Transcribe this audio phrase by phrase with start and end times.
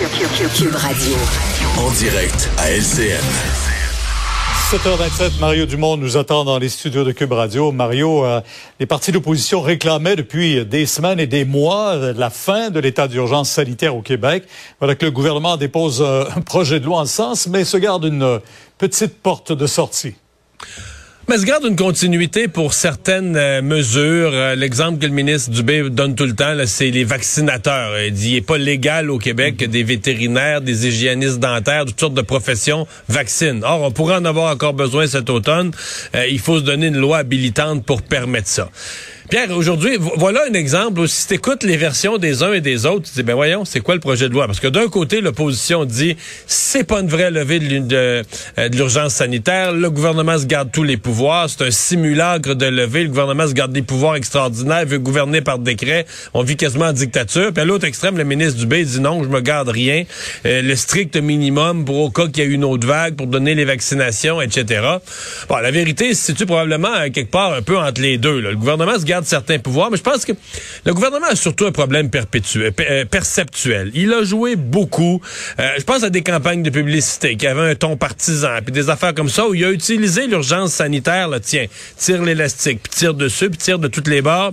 [0.00, 1.12] Cube Radio.
[1.76, 3.20] En direct à LCN.
[4.70, 7.70] 7h27, Mario Dumont nous attend dans les studios de Cube Radio.
[7.70, 8.40] Mario, euh,
[8.78, 13.08] les partis d'opposition réclamaient depuis des semaines et des mois euh, la fin de l'état
[13.08, 14.44] d'urgence sanitaire au Québec.
[14.78, 17.76] Voilà que le gouvernement dépose euh, un projet de loi en ce sens, mais se
[17.76, 18.40] garde une
[18.78, 20.14] petite porte de sortie.
[21.30, 24.32] Mais se garde une continuité pour certaines euh, mesures.
[24.32, 27.96] Euh, l'exemple que le ministre Dubé donne tout le temps, c'est les vaccinateurs.
[28.00, 32.00] Il dit il n'est pas légal au Québec que des vétérinaires, des hygiénistes dentaires, toutes
[32.00, 33.62] sortes de professions vaccinent.
[33.62, 35.70] Or, on pourrait en avoir encore besoin cet automne.
[36.16, 38.68] Euh, il faut se donner une loi habilitante pour permettre ça.
[39.30, 42.84] Pierre, aujourd'hui, voilà un exemple où si tu écoutes les versions des uns et des
[42.84, 44.46] autres, tu dis, ben voyons, c'est quoi le projet de loi?
[44.46, 46.16] Parce que d'un côté, l'opposition dit,
[46.48, 48.22] c'est pas une vraie levée de euh,
[48.72, 53.10] l'urgence sanitaire, le gouvernement se garde tous les pouvoirs, c'est un simulacre de levée, le
[53.10, 57.52] gouvernement se garde des pouvoirs extraordinaires, veut gouverner par décret, on vit quasiment en dictature.
[57.52, 60.02] Puis à l'autre extrême, le ministre Dubé dit non, je me garde rien,
[60.44, 63.54] euh, le strict minimum pour au cas qu'il y ait une autre vague, pour donner
[63.54, 64.82] les vaccinations, etc.
[65.48, 68.40] Bon, la vérité se situe probablement quelque part un peu entre les deux.
[68.40, 70.32] Le gouvernement se garde certains pouvoirs, mais je pense que
[70.84, 73.90] le gouvernement a surtout un problème perpétuel, euh, perceptuel.
[73.94, 75.20] Il a joué beaucoup.
[75.58, 78.90] Euh, je pense à des campagnes de publicité qui avaient un ton partisan, puis des
[78.90, 81.28] affaires comme ça où il a utilisé l'urgence sanitaire.
[81.28, 84.52] Là, tiens, tire l'élastique, puis tire dessus, puis tire de toutes les barres.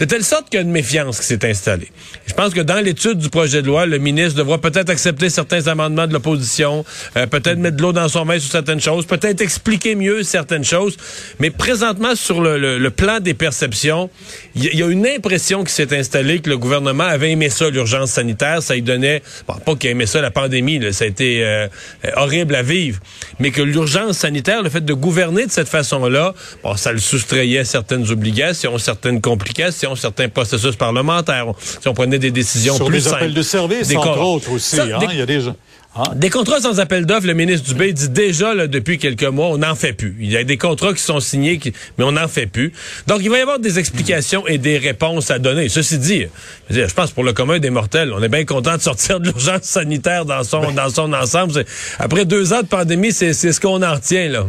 [0.00, 1.88] De telle sorte qu'il y a une méfiance qui s'est installée.
[2.26, 5.66] Je pense que dans l'étude du projet de loi, le ministre devra peut-être accepter certains
[5.66, 6.86] amendements de l'opposition,
[7.18, 10.64] euh, peut-être mettre de l'eau dans son vin sur certaines choses, peut-être expliquer mieux certaines
[10.64, 10.96] choses.
[11.38, 14.08] Mais présentement, sur le, plan des perceptions,
[14.54, 18.12] il y, a une impression qui s'est installée que le gouvernement avait aimé ça, l'urgence
[18.12, 18.62] sanitaire.
[18.62, 21.68] Ça lui donnait, bon, pas qu'il aimait ça la pandémie, ça a été euh,
[22.16, 23.00] horrible à vivre,
[23.38, 26.32] mais que l'urgence sanitaire, le fait de gouverner de cette façon-là,
[26.64, 31.46] bon, ça le soustrayait certaines obligations, certaines complications certains processus parlementaires.
[31.80, 34.80] Si on prenait des décisions Sur plus les appels de service, des entre autres aussi.
[34.80, 35.56] hein, il y a des gens.
[35.96, 36.04] Hein?
[36.14, 39.58] Des contrats sans appel d'offres, le ministre Dubé dit déjà là, depuis quelques mois, on
[39.58, 40.16] n'en fait plus.
[40.20, 41.58] Il y a des contrats qui sont signés,
[41.98, 42.72] mais on n'en fait plus.
[43.08, 45.68] Donc, il va y avoir des explications et des réponses à donner.
[45.68, 46.26] Ceci dit,
[46.70, 49.62] je pense pour le commun des mortels, on est bien content de sortir de l'urgence
[49.64, 50.74] sanitaire dans son, ben.
[50.74, 51.64] dans son ensemble.
[51.98, 54.28] Après deux ans de pandémie, c'est ce qu'on en retient.
[54.28, 54.46] là.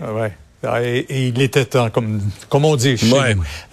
[0.00, 0.32] Ah ouais.
[0.82, 3.12] Et, il était temps, comme, comme on dit chez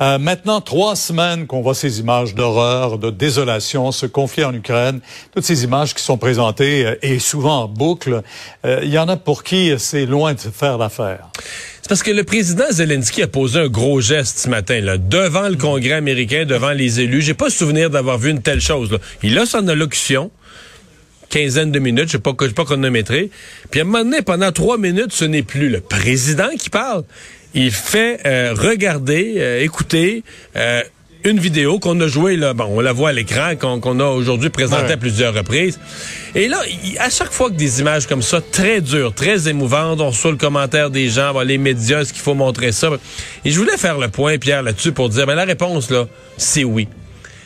[0.01, 4.99] euh, maintenant, trois semaines qu'on voit ces images d'horreur, de désolation, ce conflit en Ukraine,
[5.33, 8.21] toutes ces images qui sont présentées euh, et souvent en boucle,
[8.65, 11.29] euh, il y en a pour qui c'est loin de faire l'affaire.
[11.81, 15.49] C'est parce que le président Zelensky a posé un gros geste ce matin, là, devant
[15.49, 17.21] le Congrès américain, devant les élus.
[17.21, 18.91] J'ai pas souvenir d'avoir vu une telle chose.
[18.91, 18.99] Là.
[19.23, 20.31] Il a son allocution
[21.31, 23.31] quinzaine de minutes, je sais pas, je sais pas chronométré.
[23.71, 27.03] Puis à un moment donné, pendant trois minutes, ce n'est plus le président qui parle.
[27.53, 30.23] Il fait euh, regarder, euh, écouter
[30.55, 30.83] euh,
[31.23, 34.49] une vidéo qu'on a jouée, là, bon, on la voit à l'écran, qu'on a aujourd'hui
[34.49, 35.79] présentée à plusieurs reprises.
[36.33, 36.61] Et là,
[36.99, 40.37] à chaque fois que des images comme ça, très dures, très émouvantes, on reçoit le
[40.37, 42.89] commentaire des gens, les médias, ce qu'il faut montrer ça?
[43.45, 46.63] Et je voulais faire le point, Pierre, là-dessus pour dire, ben, la réponse, là, c'est
[46.63, 46.87] oui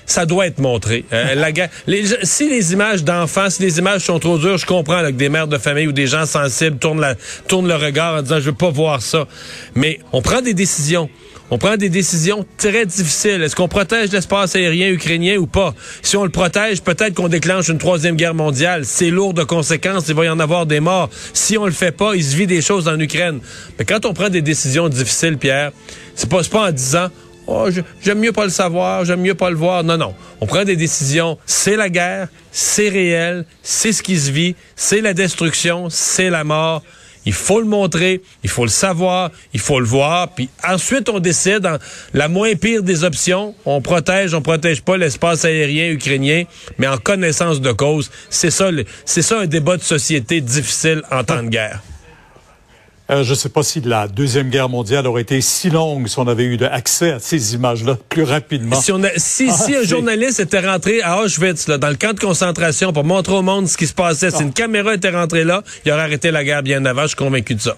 [0.05, 1.05] ça doit être montré.
[1.13, 1.35] Euh,
[1.87, 5.29] la, si les images d'enfants, si les images sont trop dures, je comprends que des
[5.29, 7.15] mères de famille ou des gens sensibles tournent, la,
[7.47, 9.27] tournent le regard en disant je veux pas voir ça.
[9.75, 11.09] Mais on prend des décisions.
[11.51, 13.43] On prend des décisions très difficiles.
[13.43, 15.75] Est-ce qu'on protège l'espace aérien ukrainien ou pas?
[16.01, 18.83] Si on le protège, peut-être qu'on déclenche une troisième guerre mondiale.
[18.83, 20.05] C'est lourd de conséquences.
[20.07, 21.09] Il va y en avoir des morts.
[21.33, 23.41] Si on le fait pas, il se vit des choses en Ukraine.
[23.77, 25.71] Mais quand on prend des décisions difficiles, Pierre,
[26.15, 27.09] c'est pas, pas en disant
[27.47, 27.69] Oh,
[28.01, 29.83] j'aime mieux pas le savoir, j'aime mieux pas le voir.
[29.83, 30.15] Non, non.
[30.41, 31.37] On prend des décisions.
[31.45, 36.43] C'est la guerre, c'est réel, c'est ce qui se vit, c'est la destruction, c'est la
[36.43, 36.81] mort.
[37.27, 41.19] Il faut le montrer, il faut le savoir, il faut le voir, puis ensuite on
[41.19, 41.67] décide,
[42.13, 46.43] la moins pire des options, on protège, on protège pas l'espace aérien ukrainien,
[46.77, 48.11] mais en connaissance de cause.
[48.29, 48.69] C'est ça,
[49.05, 51.81] c'est ça un débat de société difficile en temps de guerre.
[53.11, 56.17] Euh, je ne sais pas si la Deuxième Guerre mondiale aurait été si longue si
[56.17, 58.81] on avait eu accès à ces images-là plus rapidement.
[58.81, 62.13] Si, on si, si ah, un journaliste était rentré à Auschwitz, là, dans le camp
[62.13, 64.43] de concentration, pour montrer au monde ce qui se passait, si ah.
[64.43, 67.53] une caméra était rentrée là, il aurait arrêté la guerre bien avant, je suis convaincu
[67.53, 67.77] de ça.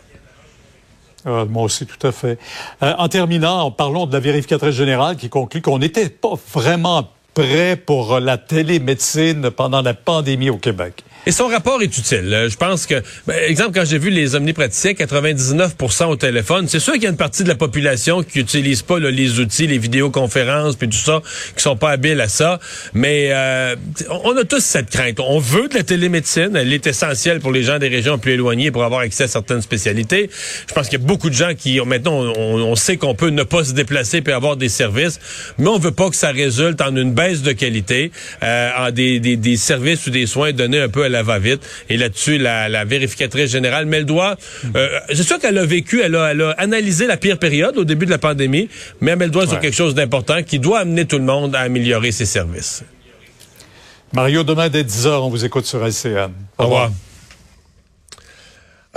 [1.26, 2.40] Ah, moi aussi, tout à fait.
[2.82, 7.76] Euh, en terminant, parlons de la vérificatrice générale qui conclut qu'on n'était pas vraiment prêt
[7.76, 11.04] pour la télémédecine pendant la pandémie au Québec.
[11.28, 12.34] Et son rapport est utile.
[12.34, 16.80] Euh, Je pense que, ben, exemple, quand j'ai vu les omnipraticiens, 99% au téléphone, c'est
[16.80, 19.68] sûr qu'il y a une partie de la population qui n'utilise pas là, les outils,
[19.68, 21.22] les vidéoconférences, puis tout ça,
[21.54, 22.62] qui sont pas habiles à ça.
[22.94, 23.76] Mais euh,
[24.24, 25.20] on a tous cette crainte.
[25.20, 26.56] On veut de la télémédecine.
[26.56, 29.62] Elle est essentielle pour les gens des régions plus éloignées pour avoir accès à certaines
[29.62, 30.30] spécialités.
[30.70, 33.32] Je pense qu'il y a beaucoup de gens qui, maintenant, on, on sait qu'on peut
[33.32, 35.20] ne pas se déplacer puis avoir des services,
[35.58, 38.14] mais on veut pas que ça résulte en une baisse de qualité,
[38.44, 41.62] euh, en des, des, des services ou des soins donnés un peu à la va-vite.
[41.90, 44.38] Et là-dessus, la, la vérificatrice générale met le doigt.
[44.76, 47.84] Euh, c'est sûr qu'elle a vécu, elle a, elle a analysé la pire période au
[47.84, 48.70] début de la pandémie,
[49.02, 51.56] mais elle met le doigt sur quelque chose d'important qui doit amener tout le monde
[51.56, 52.84] à améliorer ses services.
[54.14, 56.32] Mario, demain dès 10h, on vous écoute sur LCN.
[56.58, 56.92] Au revoir.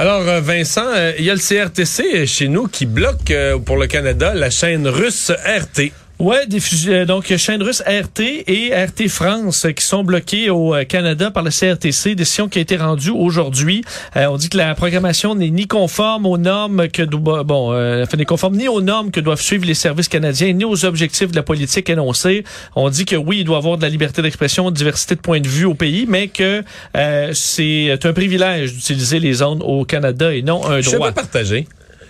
[0.01, 3.77] Alors, euh, Vincent, euh, il y a le CRTC chez nous qui bloque euh, pour
[3.77, 5.93] le Canada la chaîne russe RT.
[6.21, 6.43] Ouais,
[6.89, 11.43] euh, donc chaîne russe RT et RT France qui sont bloqués au euh, Canada par
[11.43, 13.83] le CRTC, décision qui a été rendue aujourd'hui.
[14.17, 18.19] Euh, on dit que la programmation n'est ni conforme aux normes que bon, euh, enfin,
[18.19, 21.37] n'est conforme ni aux normes que doivent suivre les services canadiens ni aux objectifs de
[21.37, 22.45] la politique énoncée.
[22.77, 25.21] On dit que oui, il doit y avoir de la liberté d'expression, de diversité de
[25.21, 26.63] points de vue au pays, mais que
[26.99, 30.99] euh, c'est un privilège d'utiliser les zones au Canada et non un Je suis un
[30.99, 31.09] droit.
[31.13, 31.67] peu partagé.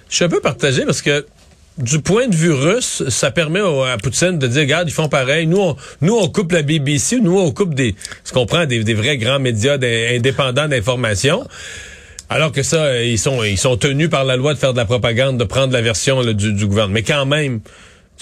[0.09, 1.25] Je suis un peu partagé parce que
[1.79, 5.47] du point de vue russe, ça permet à Poutine de dire, regarde, ils font pareil.
[5.47, 7.95] Nous, on, nous, on coupe la BBC, nous, on coupe des,
[8.25, 9.79] ce qu'on prend des, des vrais grands médias
[10.15, 11.47] indépendants d'information.
[12.29, 14.79] Alors que ça, euh, ils sont, ils sont tenus par la loi de faire de
[14.79, 16.95] la propagande, de prendre la version là, du, du gouvernement.
[16.95, 17.61] Mais quand même,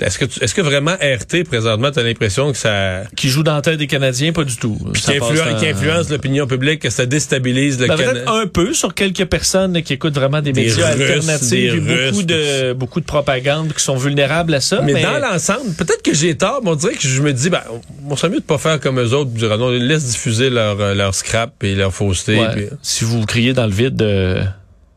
[0.01, 3.43] est-ce que, tu- est-ce que vraiment RT, présentement, tu as l'impression que ça, Qui joue
[3.43, 4.77] dans la tête des Canadiens, pas du tout.
[4.95, 8.13] qui, influence l'opinion publique, que ça déstabilise le Ben, Canada?
[8.21, 11.81] peut-être un peu sur quelques personnes qui écoutent vraiment des, Des médias Russes, alternatifs des
[11.81, 12.27] beaucoup Russes.
[12.27, 14.81] de beaucoup de propagande qui sont vulnérables à ça.
[14.83, 17.51] Mais, Mais, dans l'ensemble, peut-être que j'ai tort, mais on dirait que je me dis,
[17.51, 17.63] ben,
[18.09, 21.15] on serait mieux de pas faire comme eux autres, non, laisse diffuser leur, euh, leur
[21.15, 22.37] scrap et leur fausseté.
[22.39, 24.43] ouais, puis- si vous criez dans le vide, euh,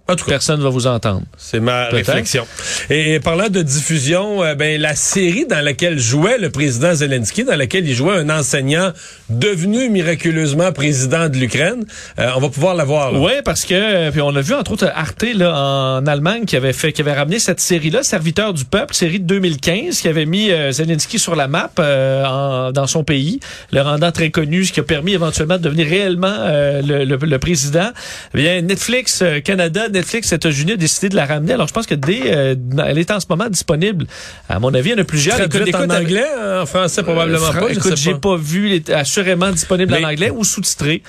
[0.08, 1.22] En tout cas, personne ne va vous entendre.
[1.38, 2.46] c'est ma réflexion.
[2.90, 7.44] Et, et parlant de diffusion, euh, ben, la série dans laquelle jouait le président Zelensky,
[7.46, 8.92] dans laquelle il jouait un enseignant
[9.30, 11.86] devenu miraculeusement président de l'Ukraine,
[12.20, 13.14] euh, on va pouvoir la voir.
[13.22, 16.56] Oui, parce que euh, puis on a vu entre autres Arte là en Allemagne qui
[16.58, 20.26] avait fait qui avait ramené cette série-là, Serviteur du peuple, série de 2015, qui avait
[20.26, 23.40] mis euh, Zelensky sur la map euh, en- dans son pays,
[23.72, 27.16] le rendant très connu, ce qui a permis éventuellement de devenir réellement euh, le, le-
[27.18, 27.92] le président.
[28.34, 31.54] Eh bien, Netflix Canada, Netflix États-Unis a décidé de la ramener.
[31.54, 32.56] Alors je pense que dès euh,
[32.86, 34.08] elle est en ce moment disponible.
[34.50, 35.38] À mon avis, il y en a plusieurs.
[35.38, 36.26] Traduite Écoute, en écoute, anglais,
[36.62, 37.68] en français probablement euh, pas.
[37.74, 38.20] je Écoute, j'ai pas.
[38.20, 41.04] pas vu, il est assurément disponible Mais- en anglais ou sous-titré.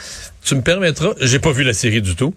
[0.44, 2.34] Tu me permettras, j'ai pas vu la série du tout,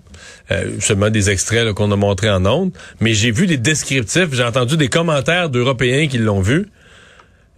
[0.51, 4.43] euh, seulement des extraits qu'on a montrés en ondes, mais j'ai vu des descriptifs, j'ai
[4.43, 6.67] entendu des commentaires d'Européens qui l'ont vu.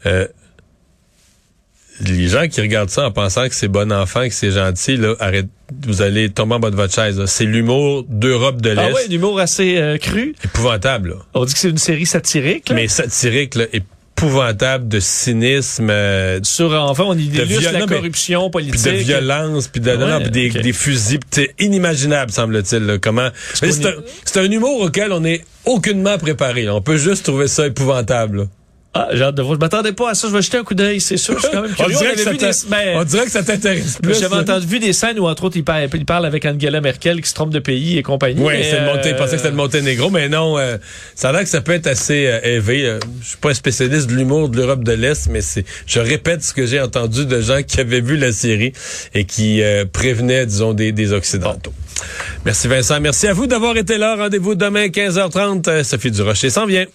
[0.06, 0.28] Euh,
[2.02, 5.16] les gens qui regardent ça en pensant que c'est bon enfant, que c'est gentil, là,
[5.20, 5.48] arrête,
[5.86, 7.22] vous allez tomber en bas de votre chaise.
[7.26, 8.82] C'est l'humour d'Europe de l'Est.
[8.90, 10.36] Ah ouais, un humour assez euh, cru.
[10.44, 11.16] Épouvantable, là.
[11.34, 12.70] On dit que c'est une série satirique.
[12.70, 12.76] là.
[12.76, 15.90] mais satirique, là, épouvantable de cynisme.
[15.92, 18.84] euh, sur enfin on y De viol- la non, corruption puis politique.
[18.92, 23.00] de violence, puis de, non, Ouais, non, puis des, des fusils, puis c'est inimaginable, semble-t-il.
[23.02, 23.30] Comment?
[23.54, 26.70] C'est un, un humour auquel on est aucunement préparé.
[26.70, 28.48] On peut juste trouver ça épouvantable.
[28.94, 29.56] Ah, j'ai hâte de voir.
[29.56, 30.28] Je m'attendais pas à ça.
[30.28, 31.36] Je vais jeter un coup d'œil, c'est sûr.
[31.36, 31.98] Je suis quand même On curieux.
[31.98, 34.20] dirait, On que avait ça vu t'a- des, ben, on dirait que ça t'intéresse plus.
[34.20, 37.22] J'avais entendu vu des scènes où entre autres il parle, il parle avec Angela Merkel
[37.22, 38.42] qui se trompe de pays et compagnie.
[38.42, 40.78] Oui, c'est le euh, pensait que c'était le Monténégro, mais non, euh,
[41.14, 42.86] ça a l'air que ça peut être assez euh, élevé.
[42.86, 46.00] Euh, je suis pas un spécialiste de l'humour de l'Europe de l'Est, mais c'est, je
[46.00, 48.72] répète ce que j'ai entendu de gens qui avaient vu la série
[49.14, 51.74] et qui euh, prévenaient, disons, des, des Occidentaux.
[52.46, 54.16] Merci Vincent, merci à vous d'avoir été là.
[54.16, 55.68] Rendez-vous demain 15h30.
[55.70, 56.86] Euh, Sophie Durocher s'en vient.